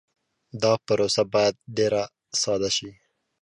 [0.61, 1.93] دا پروسه باید ډېر
[2.41, 2.91] ساده شي.